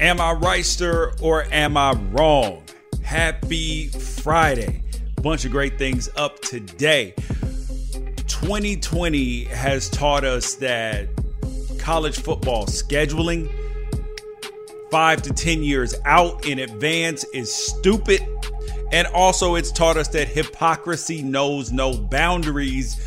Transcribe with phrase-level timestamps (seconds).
[0.00, 2.62] Am I right, sir, or am I wrong?
[3.02, 4.82] Happy Friday.
[5.20, 7.12] Bunch of great things up today.
[8.26, 11.06] 2020 has taught us that
[11.78, 13.50] college football scheduling
[14.90, 18.26] five to 10 years out in advance is stupid.
[18.92, 23.06] And also, it's taught us that hypocrisy knows no boundaries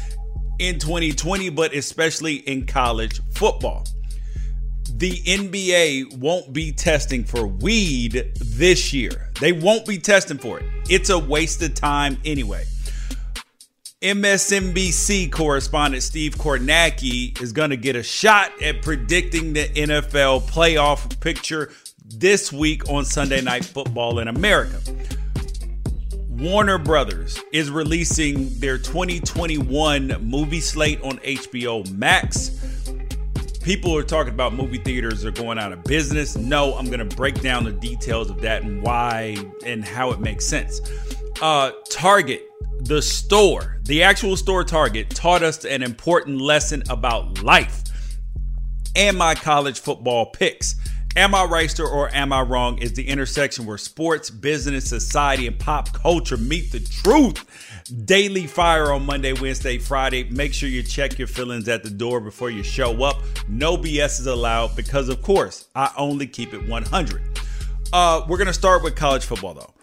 [0.60, 3.84] in 2020, but especially in college football
[5.04, 9.30] the NBA won't be testing for weed this year.
[9.41, 10.66] They won't be testing for it.
[10.88, 12.64] It's a waste of time anyway.
[14.02, 21.20] MSNBC correspondent Steve Kornacki is going to get a shot at predicting the NFL playoff
[21.20, 21.74] picture
[22.05, 24.80] this week on Sunday Night Football in America.
[26.30, 32.73] Warner Brothers is releasing their 2021 movie slate on HBO Max
[33.63, 36.35] people are talking about movie theaters are going out of business.
[36.35, 40.20] No, I'm going to break down the details of that and why and how it
[40.20, 40.82] makes sense.
[41.41, 42.48] Uh, Target,
[42.82, 47.84] the store, the actual store Target, taught us an important lesson about life
[48.96, 50.76] and my college football picks.
[51.16, 55.60] Am I right or am I wrong is the intersection where sports, business, society, and
[55.60, 57.46] pop culture meet the truth.
[58.06, 60.24] Daily fire on Monday, Wednesday, Friday.
[60.24, 63.18] Make sure you check your feelings at the door before you show up.
[63.48, 67.40] No BS is allowed because, of course, I only keep it 100.
[67.91, 69.74] Uh, we're going to start with college football, though.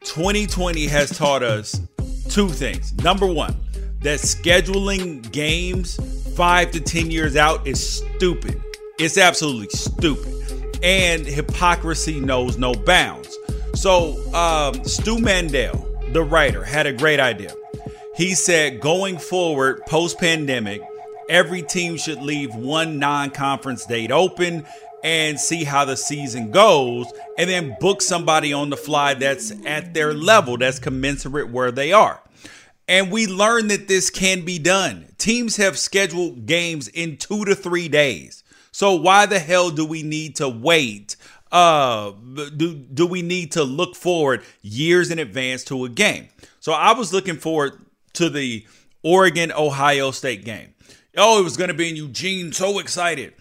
[0.00, 1.80] 2020 has taught us
[2.28, 2.92] two things.
[3.02, 3.56] Number one,
[4.00, 5.96] that scheduling games
[6.36, 8.62] five to 10 years out is stupid.
[8.98, 10.35] It's absolutely stupid
[10.86, 13.36] and hypocrisy knows no bounds.
[13.74, 17.52] So, um, Stu Mandel, the writer, had a great idea.
[18.14, 20.80] He said, going forward, post pandemic,
[21.28, 24.64] every team should leave one non conference date open
[25.02, 29.92] and see how the season goes, and then book somebody on the fly that's at
[29.92, 32.20] their level, that's commensurate where they are.
[32.86, 35.06] And we learned that this can be done.
[35.18, 38.44] Teams have scheduled games in two to three days.
[38.76, 41.16] So why the hell do we need to wait?
[41.50, 42.10] Uh,
[42.58, 46.28] do do we need to look forward years in advance to a game?
[46.60, 47.80] So I was looking forward
[48.12, 48.66] to the
[49.02, 50.74] Oregon Ohio State game.
[51.16, 52.52] Oh, it was going to be in Eugene.
[52.52, 53.32] So excited.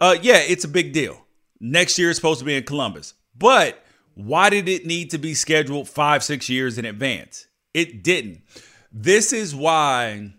[0.00, 1.24] Uh, yeah, it's a big deal.
[1.60, 3.84] Next year is supposed to be in Columbus, but
[4.14, 7.46] why did it need to be scheduled five six years in advance?
[7.72, 8.42] It didn't.
[8.90, 10.32] This is why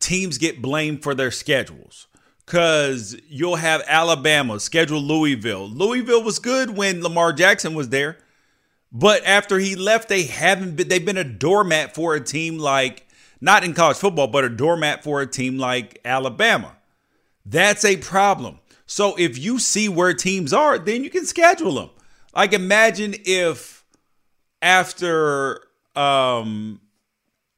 [0.00, 2.08] teams get blamed for their schedules
[2.52, 5.66] because you'll have Alabama schedule Louisville.
[5.70, 8.18] Louisville was good when Lamar Jackson was there,
[8.92, 10.88] but after he left, they haven't been.
[10.88, 13.08] They've been a doormat for a team like
[13.40, 16.76] not in college football, but a doormat for a team like Alabama.
[17.46, 18.58] That's a problem.
[18.84, 21.88] So if you see where teams are, then you can schedule them.
[22.36, 23.82] Like imagine if
[24.60, 25.62] after
[25.96, 26.82] um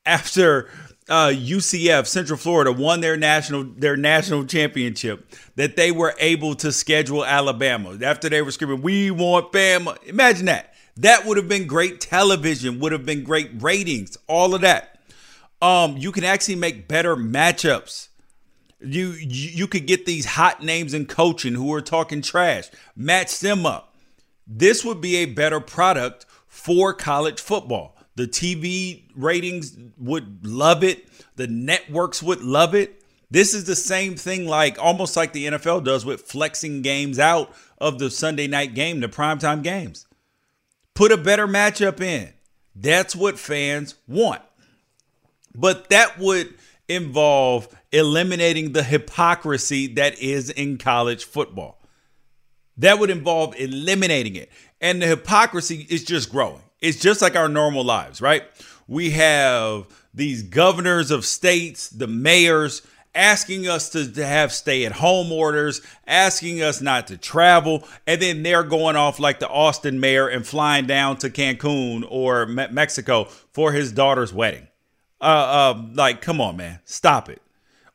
[0.06, 0.70] after
[1.08, 5.26] uh, UCF Central Florida won their national their national championship
[5.56, 10.02] that they were able to schedule Alabama after they were screaming we want Bama.
[10.04, 10.74] Imagine that.
[10.96, 15.00] That would have been great television, would have been great ratings, all of that.
[15.60, 18.08] Um, you can actually make better matchups.
[18.80, 23.40] You, you you could get these hot names in coaching who are talking trash, match
[23.40, 23.94] them up.
[24.46, 27.93] This would be a better product for college football.
[28.16, 31.08] The TV ratings would love it.
[31.36, 33.02] The networks would love it.
[33.30, 37.52] This is the same thing, like almost like the NFL does with flexing games out
[37.78, 40.06] of the Sunday night game, the primetime games.
[40.94, 42.32] Put a better matchup in.
[42.76, 44.42] That's what fans want.
[45.54, 46.54] But that would
[46.88, 51.80] involve eliminating the hypocrisy that is in college football.
[52.76, 54.50] That would involve eliminating it.
[54.80, 56.63] And the hypocrisy is just growing.
[56.84, 58.44] It's just like our normal lives, right?
[58.86, 62.82] We have these governors of states, the mayors,
[63.14, 68.20] asking us to, to have stay at home orders, asking us not to travel, and
[68.20, 72.68] then they're going off like the Austin mayor and flying down to Cancun or Me-
[72.70, 74.68] Mexico for his daughter's wedding.
[75.20, 77.40] Uh, uh, like, come on, man, stop it.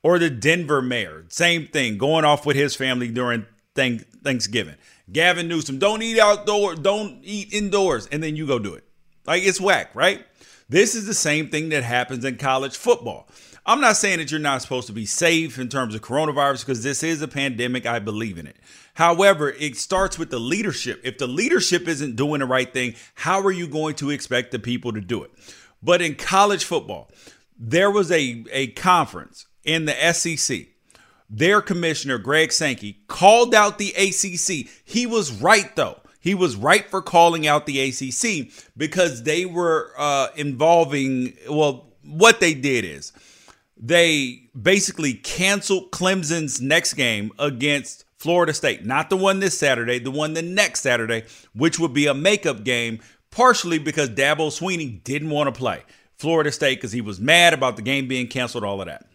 [0.01, 3.45] Or the Denver mayor, same thing, going off with his family during
[3.75, 4.75] Thanksgiving.
[5.11, 8.83] Gavin Newsom, don't eat outdoor, don't eat indoors, and then you go do it.
[9.25, 10.25] Like it's whack, right?
[10.67, 13.27] This is the same thing that happens in college football.
[13.65, 16.83] I'm not saying that you're not supposed to be safe in terms of coronavirus because
[16.83, 17.85] this is a pandemic.
[17.85, 18.56] I believe in it.
[18.95, 21.01] However, it starts with the leadership.
[21.03, 24.59] If the leadership isn't doing the right thing, how are you going to expect the
[24.59, 25.31] people to do it?
[25.81, 27.11] But in college football,
[27.57, 30.67] there was a, a conference in the SEC
[31.30, 34.70] their commissioner, Greg Sankey, called out the ACC.
[34.84, 36.00] He was right, though.
[36.20, 42.40] He was right for calling out the ACC because they were uh, involving, well, what
[42.40, 43.14] they did is
[43.78, 48.86] they basically canceled Clemson's next game against Florida State.
[48.86, 51.24] Not the one this Saturday, the one the next Saturday,
[51.54, 53.00] which would be a makeup game,
[53.31, 55.84] partially because Dabo Swinney didn't want to play
[56.18, 59.06] Florida State because he was mad about the game being canceled, all of that.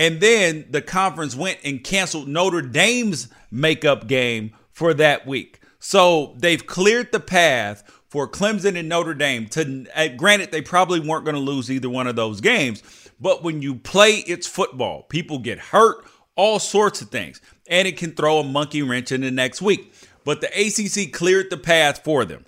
[0.00, 5.60] And then the conference went and canceled Notre Dame's makeup game for that week.
[5.78, 11.00] So they've cleared the path for Clemson and Notre Dame to uh, granted they probably
[11.00, 12.82] weren't going to lose either one of those games,
[13.20, 15.02] but when you play it's football.
[15.02, 16.02] People get hurt,
[16.34, 19.92] all sorts of things, and it can throw a monkey wrench in the next week.
[20.24, 22.46] But the ACC cleared the path for them.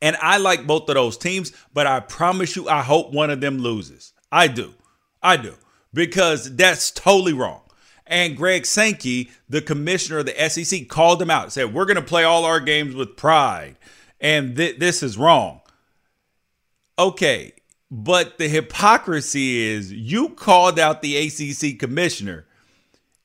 [0.00, 3.40] And I like both of those teams, but I promise you I hope one of
[3.40, 4.12] them loses.
[4.30, 4.74] I do.
[5.20, 5.56] I do.
[5.94, 7.62] Because that's totally wrong.
[8.06, 12.02] And Greg Sankey, the commissioner of the SEC, called him out said, We're going to
[12.02, 13.76] play all our games with pride.
[14.20, 15.60] And th- this is wrong.
[16.98, 17.52] Okay.
[17.90, 22.46] But the hypocrisy is you called out the ACC commissioner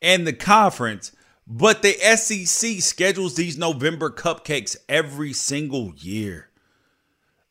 [0.02, 1.14] and the conference,
[1.48, 6.50] but the SEC schedules these November cupcakes every single year.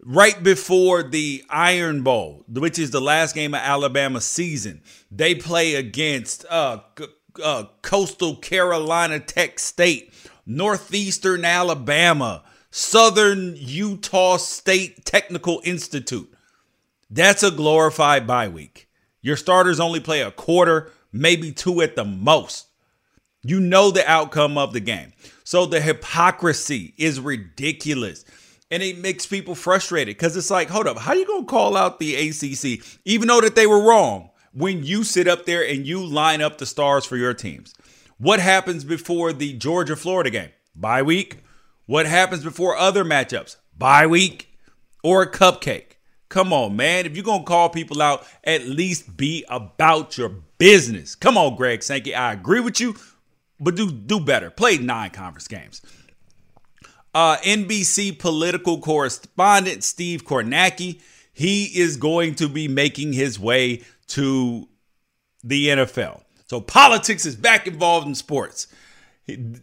[0.03, 5.75] Right before the Iron Bowl, which is the last game of Alabama season, they play
[5.75, 6.81] against uh,
[7.43, 10.13] uh, Coastal Carolina Tech State,
[10.45, 16.33] Northeastern Alabama, Southern Utah State Technical Institute.
[17.11, 18.89] That's a glorified bye week.
[19.23, 22.67] Your starters only play a quarter, maybe two at the most.
[23.43, 25.13] You know the outcome of the game.
[25.45, 28.25] So the hypocrisy is ridiculous.
[28.71, 31.99] And it makes people frustrated because it's like, hold up, how you gonna call out
[32.01, 34.31] the ACC even though that they were wrong?
[34.57, 37.75] when you sit up there and you line up the stars for your teams.
[38.17, 40.49] What happens before the Georgia Florida game?
[40.75, 41.41] Bye week.
[41.85, 43.57] What happens before other matchups?
[43.77, 44.57] Bye week
[45.05, 45.99] or a cupcake.
[46.31, 47.05] Come on, man.
[47.05, 51.15] If you're to call people out, at least be about your business.
[51.15, 52.15] Come on, Greg Sankey.
[52.15, 52.97] I agree with you,
[53.61, 54.51] but do do better.
[54.51, 55.83] Play nine conference games.
[57.17, 61.01] Uh, NBC political correspondent Steve Kornacki,
[61.33, 64.69] he is going to be making his way to
[65.43, 66.25] the NFL.
[66.45, 68.67] So politics is back involved in sports,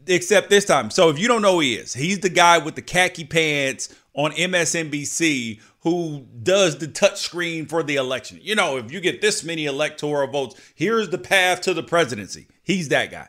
[0.08, 0.90] except this time.
[0.90, 3.94] So if you don't know who he is, he's the guy with the khaki pants
[4.16, 8.40] on MSNBC who does the touch screen for the election.
[8.42, 12.48] You know, if you get this many electoral votes, here's the path to the presidency.
[12.64, 13.28] He's that guy.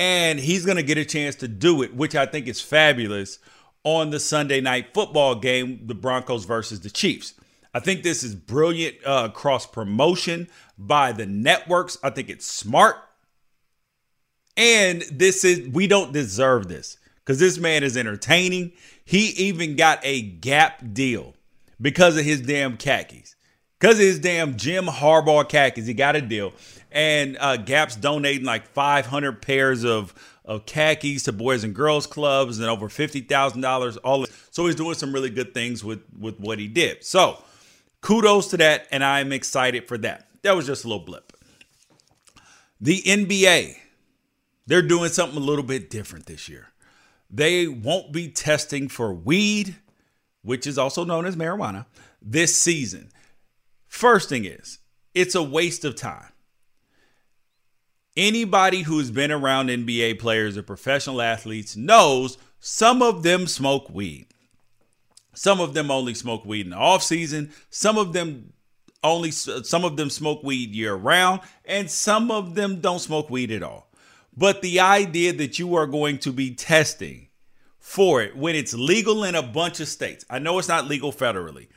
[0.00, 3.38] And he's going to get a chance to do it, which I think is fabulous
[3.84, 7.34] on the Sunday night football game, the Broncos versus the Chiefs.
[7.74, 10.48] I think this is brilliant uh, cross promotion
[10.78, 11.98] by the networks.
[12.02, 12.96] I think it's smart.
[14.56, 18.72] And this is, we don't deserve this because this man is entertaining.
[19.04, 21.34] He even got a gap deal
[21.78, 23.36] because of his damn khakis.
[23.78, 26.54] Because of his damn Jim Harbaugh khakis, he got a deal.
[26.92, 30.14] And uh, Gap's donating like 500 pairs of,
[30.44, 33.98] of khakis to Boys and Girls Clubs and over $50,000.
[34.02, 37.04] All So he's doing some really good things with, with what he did.
[37.04, 37.42] So,
[38.00, 40.28] Kudos to that, and I'm excited for that.
[40.42, 41.32] That was just a little blip.
[42.80, 43.76] The NBA,
[44.66, 46.68] they're doing something a little bit different this year.
[47.30, 49.76] They won't be testing for weed,
[50.42, 51.86] which is also known as marijuana,
[52.22, 53.10] this season.
[53.86, 54.78] First thing is,
[55.14, 56.29] it's a waste of time.
[58.16, 64.26] Anybody who's been around NBA players or professional athletes knows some of them smoke weed.
[65.32, 67.52] Some of them only smoke weed in the off season.
[67.70, 68.52] Some of them
[69.02, 73.50] only some of them smoke weed year round, and some of them don't smoke weed
[73.50, 73.90] at all.
[74.36, 77.28] But the idea that you are going to be testing
[77.78, 81.12] for it when it's legal in a bunch of states, I know it's not legal
[81.12, 81.68] federally.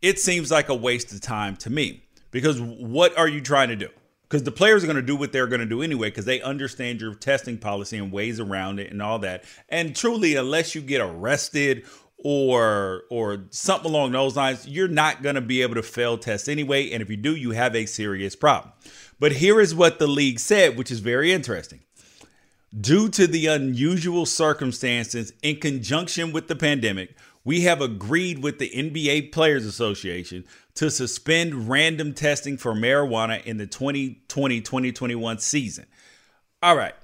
[0.00, 3.76] It seems like a waste of time to me because what are you trying to
[3.76, 3.88] do?
[4.30, 6.40] Because the players are going to do what they're going to do anyway because they
[6.40, 9.42] understand your testing policy and ways around it and all that.
[9.68, 11.84] And truly, unless you get arrested
[12.22, 16.48] or or something along those lines, you're not going to be able to fail test
[16.48, 16.92] anyway.
[16.92, 18.72] And if you do, you have a serious problem.
[19.18, 21.80] But here is what the league said, which is very interesting.
[22.80, 28.70] Due to the unusual circumstances in conjunction with the pandemic, we have agreed with the
[28.70, 30.44] NBA Players Association
[30.74, 35.86] to suspend random testing for marijuana in the 2020 2021 season.
[36.62, 36.94] All right.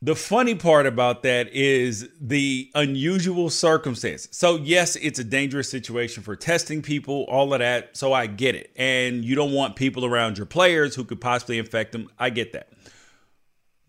[0.00, 4.26] the funny part about that is the unusual circumstance.
[4.32, 7.96] So, yes, it's a dangerous situation for testing people, all of that.
[7.96, 8.72] So, I get it.
[8.76, 12.08] And you don't want people around your players who could possibly infect them.
[12.18, 12.68] I get that.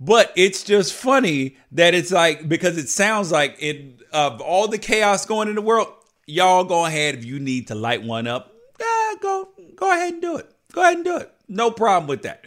[0.06, 4.78] But it's just funny that it's like, because it sounds like it, of all the
[4.78, 5.88] chaos going in the world,
[6.26, 8.54] y'all go ahead if you need to light one up.
[8.80, 10.52] Yeah, go, go ahead and do it.
[10.74, 11.32] Go ahead and do it.
[11.48, 12.46] No problem with that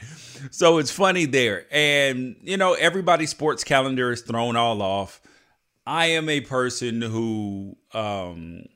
[0.51, 1.67] so it's funny there.
[1.71, 5.21] And, you know, everybody's sports calendar is thrown all off.
[5.87, 8.67] I am a person who um,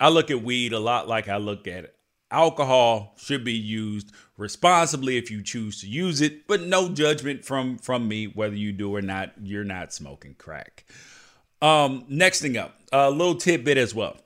[0.00, 1.93] I look at weed a lot like I look at.
[2.34, 7.78] Alcohol should be used responsibly if you choose to use it, but no judgment from
[7.78, 9.32] from me whether you do or not.
[9.40, 10.84] You're not smoking crack.
[11.62, 14.16] Um, next thing up, a little tidbit as well.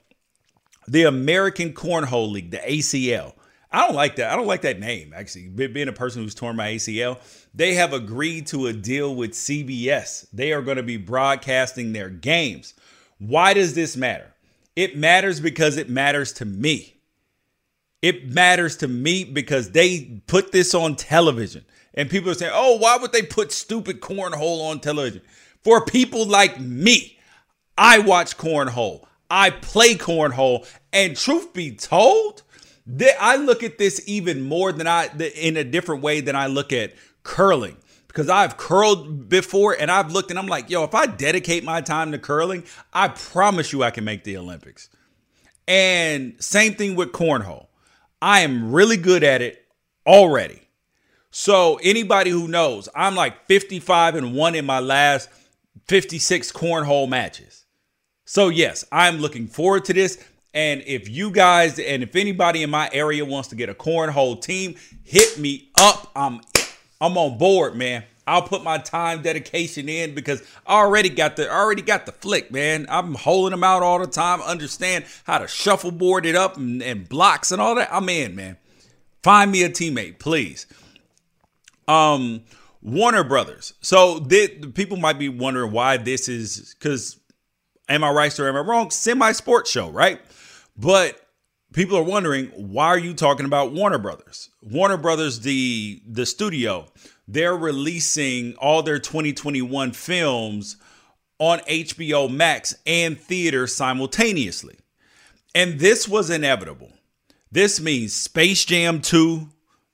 [0.88, 3.35] The American Cornhole League, the ACL,
[3.71, 4.33] I don't like that.
[4.33, 5.49] I don't like that name, actually.
[5.49, 7.19] Being a person who's torn my ACL,
[7.55, 10.27] they have agreed to a deal with CBS.
[10.33, 12.73] They are going to be broadcasting their games.
[13.19, 14.35] Why does this matter?
[14.75, 16.98] It matters because it matters to me.
[18.00, 21.64] It matters to me because they put this on television.
[21.95, 25.23] And people are saying, oh, why would they put stupid cornhole on television?
[25.64, 27.19] For people like me,
[27.76, 30.69] I watch cornhole, I play cornhole.
[30.93, 32.43] And truth be told,
[32.88, 36.47] that I look at this even more than I in a different way than I
[36.47, 37.76] look at curling
[38.09, 41.83] because I've curled before and I've looked and I'm like, yo, if I dedicate my
[41.83, 44.88] time to curling, I promise you I can make the Olympics.
[45.69, 47.67] And same thing with cornhole.
[48.21, 49.65] I am really good at it
[50.07, 50.61] already.
[51.31, 55.29] So anybody who knows, I'm like 55 and 1 in my last
[55.87, 57.65] 56 cornhole matches.
[58.25, 60.23] So yes, I'm looking forward to this.
[60.55, 64.41] And if you guys and if anybody in my area wants to get a cornhole
[64.41, 66.11] team, hit me up.
[66.17, 66.41] I'm
[67.01, 68.05] I'm on board, man.
[68.29, 72.53] I'll put my time dedication in because I already got the already got the flick,
[72.53, 72.87] man.
[72.91, 74.43] I'm holding them out all the time.
[74.43, 77.89] Understand how to shuffleboard it up and, and blocks and all that.
[77.91, 78.59] I'm in, man.
[79.23, 80.67] Find me a teammate, please.
[81.89, 82.43] Um,
[82.83, 83.73] Warner Brothers.
[83.81, 87.19] So the people might be wondering why this is because
[87.89, 88.91] am I right or am I wrong?
[88.91, 90.21] Semi sports show, right?
[90.77, 91.21] But
[91.73, 94.51] people are wondering why are you talking about Warner Brothers?
[94.63, 96.87] Warner Brothers, the the studio,
[97.29, 100.79] they're releasing all their 2021 films
[101.39, 104.77] on HBO Max and theater simultaneously.
[105.55, 106.91] And this was inevitable.
[107.53, 109.47] This means Space Jam 2,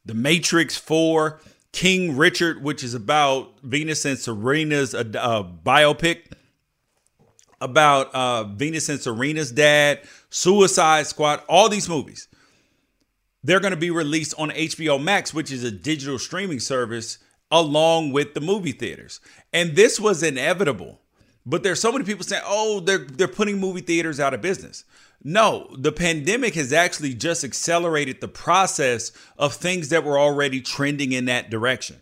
[0.06, 1.40] The Matrix 4,
[1.72, 6.32] King Richard, which is about Venus and Serena's uh, uh biopic,
[7.60, 10.00] about uh, Venus and Serena's dad,
[10.30, 12.28] Suicide Squad, all these movies.
[13.42, 17.18] They're going to be released on HBO Max, which is a digital streaming service,
[17.54, 19.20] along with the movie theaters.
[19.52, 21.00] And this was inevitable.
[21.46, 24.84] But there's so many people saying, "Oh, they're they're putting movie theaters out of business."
[25.22, 31.12] No, the pandemic has actually just accelerated the process of things that were already trending
[31.12, 31.96] in that direction.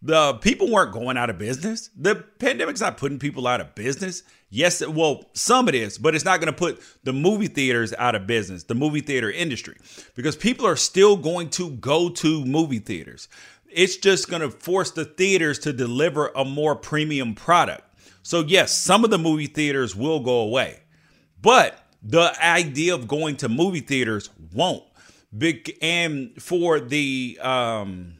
[0.00, 1.90] The people weren't going out of business.
[1.96, 4.22] The pandemic's not putting people out of business.
[4.50, 8.14] Yes, well, some it is, but it's not going to put the movie theaters out
[8.14, 9.76] of business, the movie theater industry,
[10.14, 13.28] because people are still going to go to movie theaters.
[13.74, 17.82] It's just going to force the theaters to deliver a more premium product.
[18.22, 20.80] So, yes, some of the movie theaters will go away,
[21.42, 24.84] but the idea of going to movie theaters won't.
[25.82, 28.14] And for the um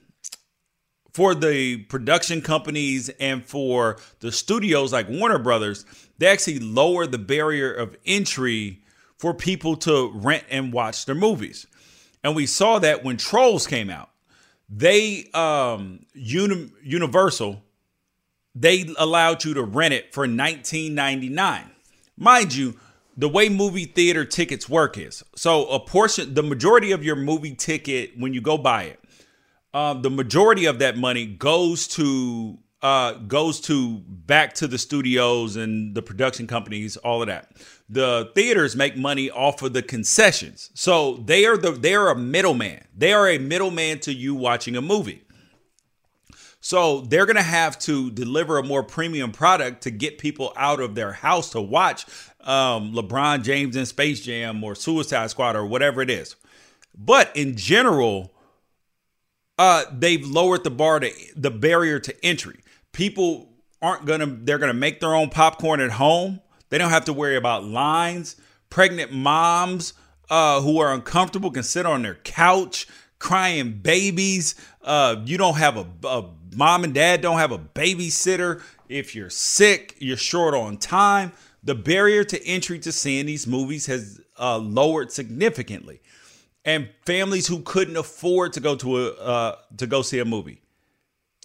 [1.13, 5.87] for the production companies and for the studios like Warner Brothers,
[6.19, 8.83] they actually lower the barrier of entry
[9.17, 11.67] for people to rent and watch their movies.
[12.25, 14.11] And we saw that when Trolls came out.
[14.69, 17.63] They um uni- Universal
[18.55, 21.65] they allowed you to rent it for 19.99.
[22.17, 22.79] Mind you,
[23.17, 27.55] the way movie theater tickets work is so a portion the majority of your movie
[27.55, 29.01] ticket when you go buy it
[29.73, 35.57] um, the majority of that money goes to uh, goes to back to the studios
[35.57, 37.51] and the production companies, all of that.
[37.89, 42.17] The theaters make money off of the concessions, so they are the they are a
[42.17, 42.85] middleman.
[42.97, 45.25] They are a middleman to you watching a movie.
[46.65, 50.81] So they're going to have to deliver a more premium product to get people out
[50.81, 52.07] of their house to watch
[52.41, 56.37] um, LeBron James in Space Jam or Suicide Squad or whatever it is.
[56.97, 58.33] But in general,
[59.59, 62.61] uh, they've lowered the bar to the barrier to entry.
[62.93, 66.41] People aren't gonna they're gonna make their own popcorn at home.
[66.75, 68.35] They don't have to worry about lines.
[68.69, 69.95] Pregnant moms
[70.29, 72.89] uh, who are uncomfortable can sit on their couch,
[73.21, 74.57] crying babies.
[74.83, 78.61] Uh, you don't have a, a mom and dad don't have a babysitter.
[78.89, 81.31] If you're sick, you're short on time.
[81.63, 86.01] The barrier to entry to seeing these movies has uh, lowered significantly,
[86.65, 90.61] and families who couldn't afford to go to a uh, to go see a movie,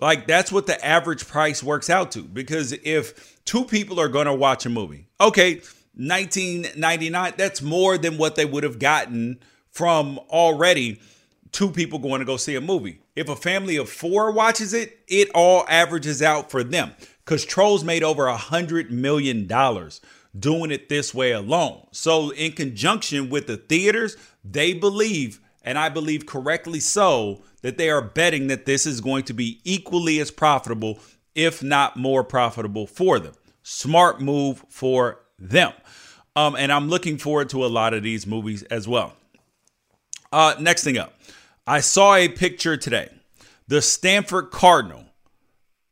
[0.01, 2.23] like that's what the average price works out to.
[2.23, 5.55] Because if two people are going to watch a movie, okay,
[5.95, 9.39] 1999, that's more than what they would have gotten
[9.71, 11.01] from already
[11.51, 13.01] two people going to go see a movie.
[13.15, 16.91] If a family of four watches it, it all averages out for them
[17.25, 19.99] because Trolls made over a hundred million dollars
[20.37, 21.87] doing it this way alone.
[21.91, 27.89] So, in conjunction with the theaters, they believe, and I believe correctly so, that they
[27.89, 30.99] are betting that this is going to be equally as profitable,
[31.33, 33.33] if not more profitable for them.
[33.71, 35.73] Smart move for them.
[36.35, 39.13] Um, and I'm looking forward to a lot of these movies as well.
[40.31, 41.13] Uh, next thing up,
[41.67, 43.09] I saw a picture today.
[43.67, 45.05] The Stanford Cardinal,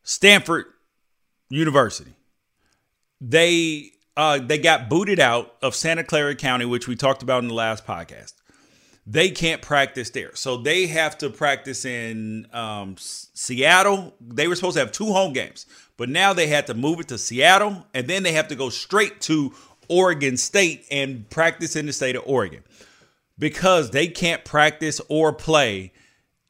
[0.02, 0.66] Stanford
[1.52, 2.14] University,
[3.22, 7.48] they uh, they got booted out of Santa Clara County, which we talked about in
[7.48, 8.34] the last podcast.
[9.06, 14.16] They can't practice there, so they have to practice in um, Seattle.
[14.20, 15.68] They were supposed to have two home games,
[15.98, 18.70] but now they had to move it to Seattle, and then they have to go
[18.70, 19.54] straight to
[19.90, 22.64] Oregon State and practice in the state of Oregon
[23.40, 25.92] because they can't practice or play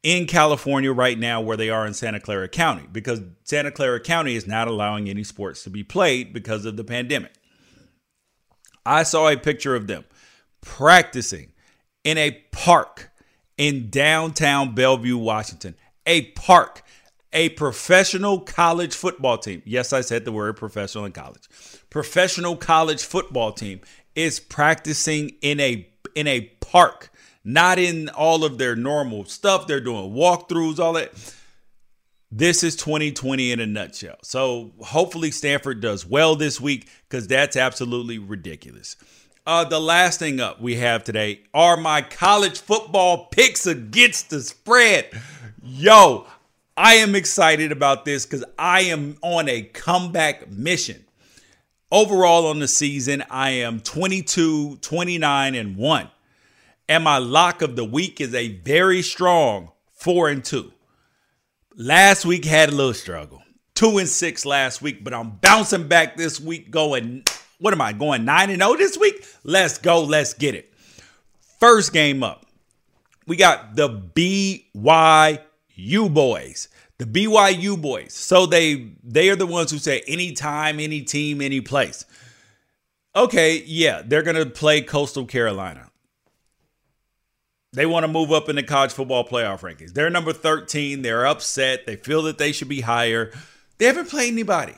[0.03, 4.35] in California right now where they are in Santa Clara County because Santa Clara County
[4.35, 7.33] is not allowing any sports to be played because of the pandemic.
[8.85, 10.05] I saw a picture of them
[10.61, 11.51] practicing
[12.03, 13.11] in a park
[13.57, 15.75] in downtown Bellevue, Washington.
[16.05, 16.83] A park,
[17.33, 19.61] a professional college football team.
[19.65, 21.47] Yes, I said the word professional in college.
[21.89, 23.81] Professional college football team
[24.15, 27.11] is practicing in a in a park,
[27.43, 29.67] not in all of their normal stuff.
[29.67, 31.13] They're doing walkthroughs, all that.
[32.29, 34.17] This is 2020 in a nutshell.
[34.21, 38.97] So hopefully Stanford does well this week because that's absolutely ridiculous.
[39.45, 44.41] Uh, the last thing up we have today are my college football picks against the
[44.41, 45.09] spread.
[45.63, 46.27] Yo,
[46.77, 51.05] I am excited about this because I am on a comeback mission.
[51.91, 56.09] Overall on the season, I am 22, 29, and 1.
[56.87, 60.71] And my lock of the week is a very strong 4 and 2.
[61.75, 63.41] Last week had a little struggle.
[63.73, 67.23] 2 and 6 last week, but I'm bouncing back this week going
[67.59, 69.25] what am I going 9 and 0 this week?
[69.43, 70.71] Let's go, let's get it.
[71.59, 72.45] First game up.
[73.25, 75.41] We got the BYU
[75.77, 78.13] boys the BYU boys.
[78.13, 82.05] So they they are the ones who say anytime, any team, any place.
[83.15, 85.89] Okay, yeah, they're going to play Coastal Carolina.
[87.73, 89.93] They want to move up in the college football playoff rankings.
[89.93, 91.01] They're number 13.
[91.01, 91.85] They're upset.
[91.85, 93.31] They feel that they should be higher.
[93.77, 94.75] They haven't played anybody.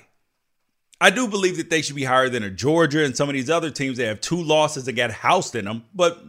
[1.02, 3.50] I do believe that they should be higher than a Georgia and some of these
[3.50, 3.98] other teams.
[3.98, 6.22] They have two losses that got housed in them, but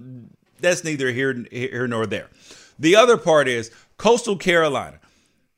[0.60, 2.28] that's neither here, here nor there.
[2.78, 4.98] The other part is Coastal Carolina.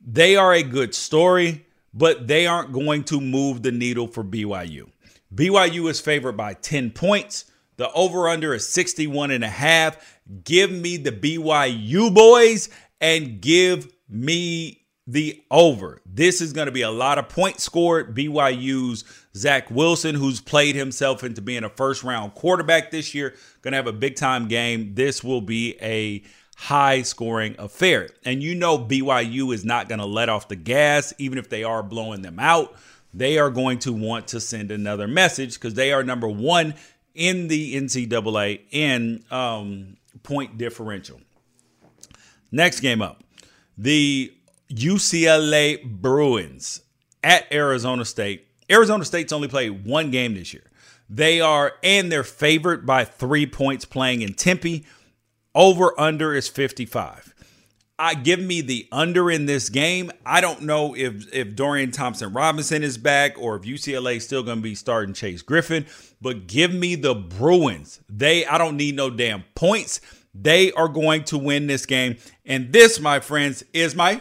[0.05, 4.89] They are a good story, but they aren't going to move the needle for BYU.
[5.33, 7.45] BYU is favored by 10 points.
[7.77, 10.19] The over under is 61 and a half.
[10.43, 12.67] Give me the BYU boys
[12.99, 16.01] and give me the over.
[16.05, 18.13] This is going to be a lot of points scored.
[18.13, 19.05] BYU's
[19.37, 23.77] Zach Wilson, who's played himself into being a first round quarterback this year, going to
[23.77, 24.95] have a big time game.
[24.95, 26.23] This will be a
[26.55, 28.09] high scoring affair.
[28.23, 31.63] And you know, BYU is not going to let off the gas, even if they
[31.63, 32.75] are blowing them out.
[33.13, 36.73] They are going to want to send another message because they are number one
[37.13, 41.21] in the NCAA in um, point differential.
[42.51, 43.23] Next game up
[43.77, 44.33] the
[44.71, 46.81] UCLA Bruins
[47.23, 48.47] at Arizona State.
[48.69, 50.63] Arizona State's only played one game this year.
[51.09, 54.85] They are, and they're favored by three points playing in Tempe.
[55.55, 57.33] Over under is 55.
[57.99, 60.11] I give me the under in this game.
[60.25, 64.41] I don't know if if Dorian Thompson Robinson is back or if UCLA is still
[64.41, 65.85] going to be starting Chase Griffin,
[66.19, 67.99] but give me the Bruins.
[68.09, 70.01] They I don't need no damn points.
[70.33, 72.17] They are going to win this game.
[72.45, 74.19] And this, my friends, is my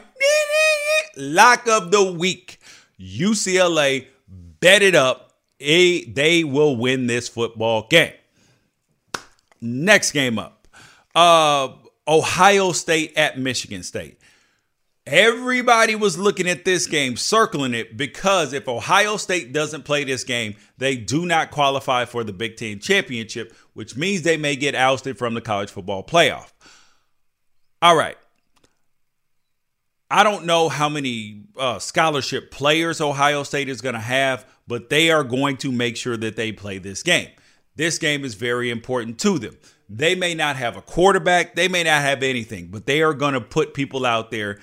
[1.17, 2.61] lock of the week.
[3.01, 5.33] UCLA bet it up.
[5.59, 8.13] They will win this football game.
[9.63, 10.62] Next game up
[11.15, 11.69] uh,
[12.07, 14.19] Ohio State at Michigan State.
[15.05, 20.23] Everybody was looking at this game, circling it, because if Ohio State doesn't play this
[20.23, 24.77] game, they do not qualify for the Big Ten championship, which means they may get
[24.77, 26.53] ousted from the college football playoff.
[27.81, 28.17] All right.
[30.09, 34.89] I don't know how many uh, scholarship players Ohio State is going to have, but
[34.89, 37.31] they are going to make sure that they play this game.
[37.75, 39.57] This game is very important to them.
[39.95, 43.35] They may not have a quarterback, they may not have anything, but they are going
[43.35, 44.59] to put people out there.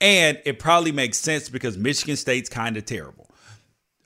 [0.00, 3.30] And it probably makes sense because Michigan State's kind of terrible.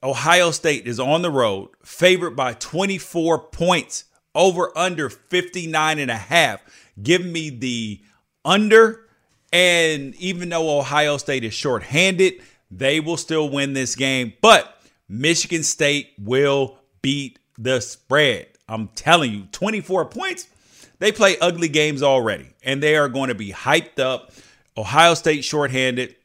[0.03, 6.17] Ohio State is on the road, favored by 24 points, over under 59 and a
[6.17, 6.61] half.
[7.01, 8.01] Give me the
[8.45, 9.07] under.
[9.53, 12.35] And even though Ohio State is shorthanded,
[12.71, 14.33] they will still win this game.
[14.41, 18.49] But Michigan State will beat the spread.
[18.69, 20.49] I'm telling you, 24 points.
[20.99, 24.33] They play ugly games already, and they are going to be hyped up.
[24.77, 26.17] Ohio State shorthanded,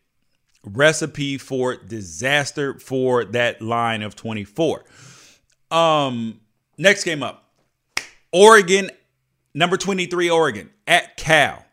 [0.64, 4.84] recipe for disaster for that line of 24.
[5.72, 6.40] Um,
[6.78, 7.52] next game up.
[8.32, 8.90] Oregon,
[9.54, 11.66] number 23, Oregon at Cal.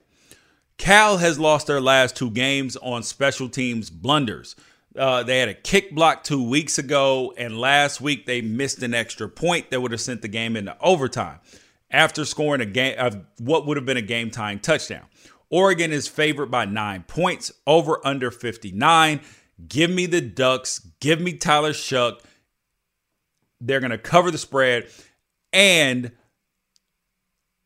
[0.77, 4.57] Cal has lost their last two games on special teams blunders.
[4.97, 8.93] Uh, they had a kick block two weeks ago, and last week they missed an
[8.93, 11.39] extra point that would have sent the game into overtime
[11.91, 15.05] after scoring a game of what would have been a game tying touchdown.
[15.49, 19.21] Oregon is favored by nine points, over under 59.
[19.69, 20.79] Give me the Ducks.
[21.01, 22.21] Give me Tyler Shough.
[23.61, 24.89] They're going to cover the spread
[25.53, 26.13] and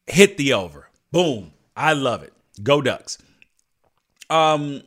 [0.07, 0.89] hit the over.
[1.13, 1.53] Boom.
[1.77, 2.33] I love it.
[2.63, 3.19] Go Ducks.
[4.31, 4.83] Um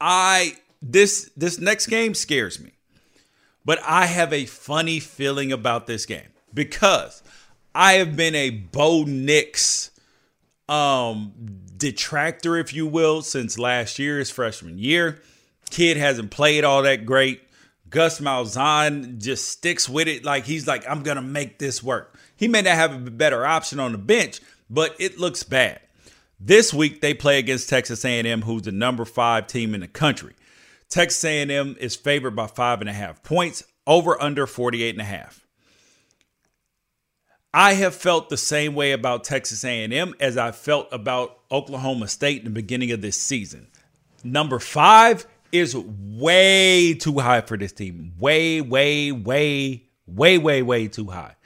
[0.00, 2.72] I this this next game scares me.
[3.64, 7.22] But I have a funny feeling about this game because
[7.74, 9.90] I have been a Bo Nix
[10.68, 11.32] um
[11.76, 15.20] detractor, if you will, since last year, his freshman year.
[15.70, 17.42] Kid hasn't played all that great.
[17.88, 22.18] Gus Malzahn just sticks with it like he's like, I'm gonna make this work.
[22.36, 25.80] He may not have a better option on the bench, but it looks bad.
[26.38, 30.34] This week they play against Texas A&M, who's the number five team in the country.
[30.88, 35.04] Texas A&M is favored by five and a half points, over under 48 and a
[35.04, 35.46] half.
[37.52, 42.38] I have felt the same way about Texas A&M as I felt about Oklahoma State
[42.38, 43.68] in the beginning of this season.
[44.24, 48.14] Number five is way too high for this team.
[48.18, 51.36] Way, way, way, way, way, way too high.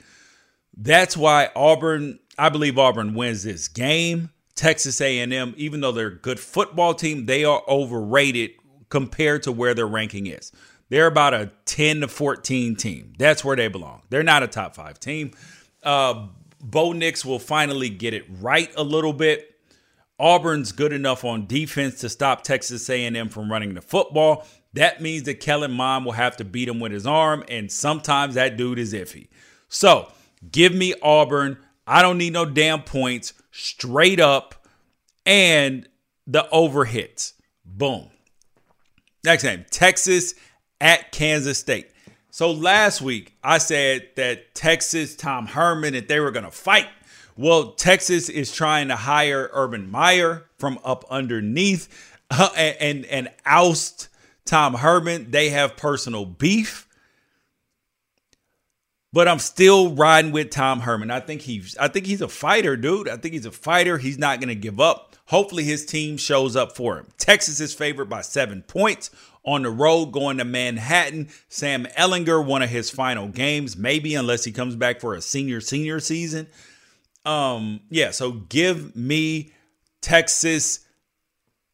[0.75, 4.31] That's why Auburn, I believe Auburn wins this game.
[4.55, 8.51] Texas A&M, even though they're a good football team, they are overrated
[8.89, 10.51] compared to where their ranking is.
[10.89, 13.13] They're about a 10 to 14 team.
[13.17, 14.01] That's where they belong.
[14.09, 15.31] They're not a top five team.
[15.83, 16.27] Uh,
[16.61, 19.55] Bo Nix will finally get it right a little bit.
[20.19, 24.45] Auburn's good enough on defense to stop Texas A&M from running the football.
[24.73, 28.35] That means that Kellen Mond will have to beat him with his arm, and sometimes
[28.35, 29.29] that dude is iffy.
[29.69, 30.11] So
[30.51, 31.57] give me Auburn.
[31.87, 33.33] I don't need no damn points.
[33.51, 34.67] Straight up,
[35.25, 35.87] and
[36.27, 37.33] the over hits.
[37.65, 38.09] Boom.
[39.23, 40.35] Next game, Texas
[40.79, 41.91] at Kansas State.
[42.31, 46.87] So last week I said that Texas, Tom Herman, that they were going to fight.
[47.35, 51.87] Well, Texas is trying to hire Urban Meyer from up underneath
[52.31, 54.09] uh, and, and and oust
[54.45, 55.31] Tom Herman.
[55.31, 56.87] They have personal beef.
[59.11, 61.09] But I'm still riding with Tom Herman.
[61.09, 63.09] I think he's I think he's a fighter, dude.
[63.09, 63.97] I think he's a fighter.
[63.97, 65.08] He's not going to give up.
[65.29, 67.05] Hopefully his team shows up for him.
[67.19, 69.11] Texas is favored by 7 points
[69.43, 71.29] on the road going to Manhattan.
[71.47, 75.61] Sam Ehlinger, one of his final games, maybe unless he comes back for a senior
[75.61, 76.47] senior season.
[77.25, 79.51] Um, yeah, so give me
[80.01, 80.79] Texas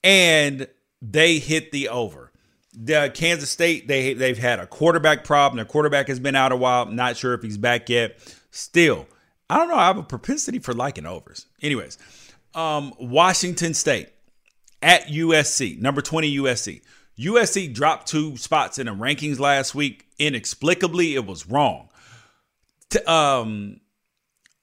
[0.04, 0.68] and
[1.02, 2.34] they hit the over.
[2.74, 5.56] The Kansas State, they they've had a quarterback problem.
[5.56, 6.88] Their quarterback has been out a while.
[6.88, 8.20] Not sure if he's back yet.
[8.52, 9.08] Still,
[9.50, 9.76] I don't know.
[9.76, 11.46] I have a propensity for liking overs.
[11.62, 11.98] Anyways,
[12.56, 14.10] um, Washington State
[14.82, 16.82] at USC, number 20 USC.
[17.20, 20.06] USC dropped two spots in the rankings last week.
[20.20, 21.90] Inexplicably, it was wrong.
[22.90, 23.80] T- um,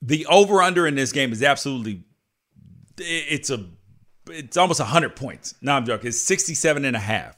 [0.00, 2.04] the over under in this game is absolutely
[2.98, 3.66] it's a
[4.28, 5.54] it's almost 100 points.
[5.60, 6.08] No, I'm joking.
[6.08, 7.36] It's 67 and a half.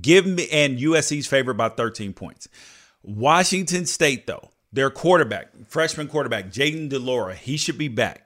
[0.00, 2.48] Give me and USC's favored by 13 points.
[3.02, 8.23] Washington State though, their quarterback, freshman quarterback Jayden de Laura, he should be back.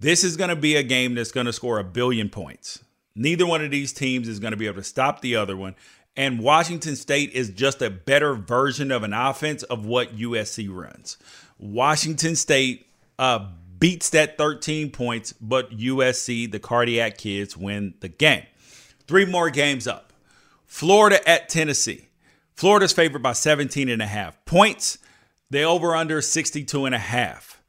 [0.00, 2.82] This is going to be a game that's going to score a billion points.
[3.14, 5.76] Neither one of these teams is going to be able to stop the other one.
[6.16, 11.18] And Washington State is just a better version of an offense of what USC runs.
[11.58, 12.86] Washington State
[13.18, 18.44] uh, beats that 13 points, but USC, the cardiac kids, win the game.
[19.06, 20.12] Three more games up.
[20.66, 22.08] Florida at Tennessee.
[22.54, 24.98] Florida's favored by 17 and a half points.
[25.50, 27.59] They over under 62 and a half.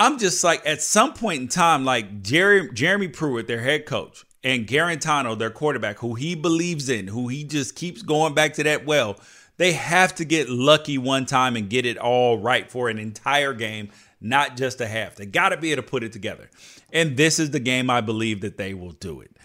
[0.00, 4.24] I'm just like at some point in time, like Jerry, Jeremy Pruitt, their head coach,
[4.42, 8.62] and Guarantano, their quarterback, who he believes in, who he just keeps going back to
[8.62, 9.20] that well,
[9.58, 13.52] they have to get lucky one time and get it all right for an entire
[13.52, 13.90] game,
[14.22, 15.16] not just a half.
[15.16, 16.48] They got to be able to put it together.
[16.90, 19.36] And this is the game I believe that they will do it.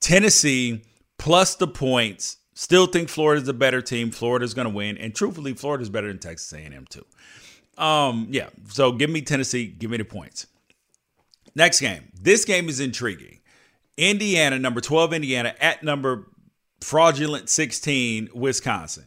[0.00, 0.84] Tennessee
[1.18, 2.36] plus the points.
[2.54, 4.12] Still think Florida's a better team.
[4.12, 7.04] Florida's going to win, and truthfully, Florida's better than Texas A&M too.
[7.76, 8.48] Um, yeah.
[8.68, 9.66] So give me Tennessee.
[9.66, 10.46] Give me the points.
[11.54, 12.12] Next game.
[12.20, 13.40] This game is intriguing.
[13.96, 16.28] Indiana, number 12, Indiana, at number
[16.80, 19.04] fraudulent 16, Wisconsin.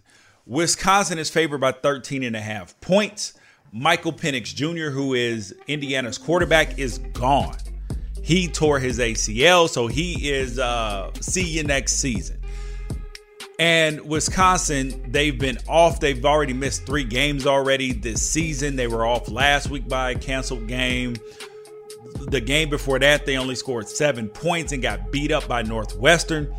[0.47, 3.33] Wisconsin is favored by 13 and a half points.
[3.71, 7.57] Michael Penix Jr., who is Indiana's quarterback, is gone.
[8.23, 12.38] He tore his ACL, so he is uh see you next season.
[13.59, 15.99] And Wisconsin, they've been off.
[15.99, 18.77] They've already missed three games already this season.
[18.77, 21.17] They were off last week by a canceled game
[22.27, 26.53] the game before that, they only scored seven points and got beat up by Northwestern.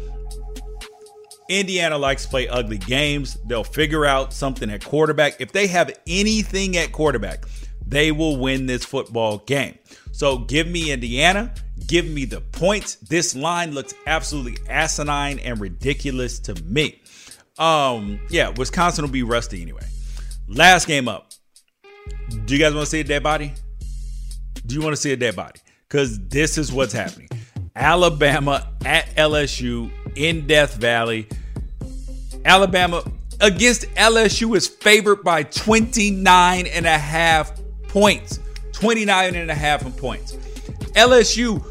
[1.48, 3.36] Indiana likes to play ugly games.
[3.46, 5.40] They'll figure out something at quarterback.
[5.40, 7.44] If they have anything at quarterback,
[7.84, 9.76] they will win this football game.
[10.12, 11.52] So give me Indiana.
[11.86, 12.96] Give me the points.
[12.96, 17.00] This line looks absolutely asinine and ridiculous to me.
[17.58, 19.86] Um, yeah, Wisconsin will be rusty anyway.
[20.48, 21.30] Last game up.
[22.44, 23.52] Do you guys want to see a dead body?
[24.66, 25.60] Do you want to see a dead body?
[25.88, 27.28] Because this is what's happening.
[27.74, 31.28] Alabama at LSU in Death Valley.
[32.44, 33.02] Alabama
[33.40, 37.52] against LSU is favored by 29 and a half
[37.88, 38.38] points.
[38.72, 40.36] 29 and a half points.
[40.94, 41.64] LSU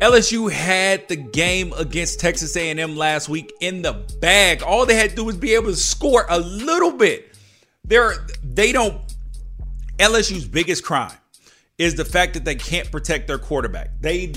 [0.00, 4.62] LSU had the game against Texas A&M last week in the bag.
[4.62, 7.34] All they had to do was be able to score a little bit.
[7.84, 9.00] They're they don't
[9.98, 11.16] LSU's biggest crime
[11.78, 13.90] is the fact that they can't protect their quarterback.
[14.00, 14.34] They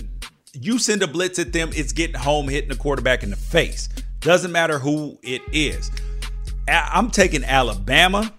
[0.54, 3.88] you send a blitz at them, it's getting home, hitting the quarterback in the face.
[4.20, 5.92] Doesn't matter who it is.
[6.68, 8.34] I'm taking Alabama.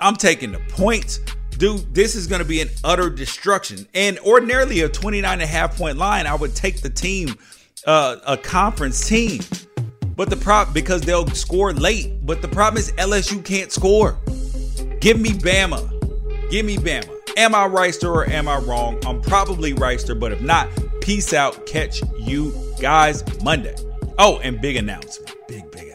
[0.00, 1.20] I'm taking the points.
[1.58, 3.86] Dude, this is going to be an utter destruction.
[3.94, 7.34] And ordinarily, a 29 and a half point line, I would take the team,
[7.86, 9.40] uh, a conference team.
[10.16, 14.18] But the prop, because they'll score late, but the problem is LSU can't score.
[15.00, 15.90] Give me Bama.
[16.50, 17.10] Give me Bama.
[17.36, 18.98] Am I Reister or am I wrong?
[19.06, 20.68] I'm probably Reister, but if not,
[21.02, 21.66] peace out.
[21.66, 23.74] Catch you guys Monday.
[24.18, 25.34] Oh, and big announcement.
[25.48, 25.85] Big, big